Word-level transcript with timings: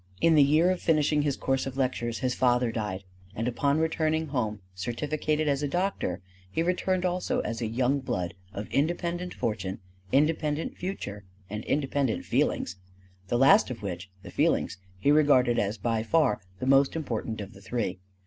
In 0.19 0.33
the 0.33 0.41
year 0.41 0.71
of 0.71 0.81
finishing 0.81 1.21
his 1.21 1.37
course 1.37 1.67
of 1.67 1.77
lectures 1.77 2.17
his 2.21 2.33
father 2.33 2.71
died; 2.71 3.03
and 3.35 3.47
upon 3.47 3.77
returning 3.77 4.29
home 4.29 4.59
certificated 4.73 5.47
as 5.47 5.61
a 5.61 5.67
doctor, 5.67 6.21
he 6.49 6.63
returned 6.63 7.05
also 7.05 7.39
as 7.41 7.61
a 7.61 7.67
young 7.67 7.99
blood 7.99 8.33
of 8.51 8.67
independent 8.71 9.31
fortune, 9.35 9.77
independent 10.11 10.75
future, 10.75 11.23
and 11.51 11.63
independent 11.65 12.25
Feelings 12.25 12.77
the 13.27 13.37
last 13.37 13.69
of 13.69 13.83
which, 13.83 14.09
the 14.23 14.31
Feelings, 14.31 14.79
he 14.97 15.11
regarded 15.11 15.59
as 15.59 15.77
by 15.77 16.01
far 16.01 16.41
the 16.57 16.65
most 16.65 16.95
important 16.95 17.39
of 17.39 17.53
the 17.53 17.61
three. 17.61 17.99